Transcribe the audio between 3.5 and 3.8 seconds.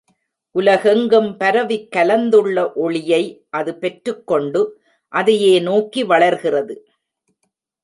அது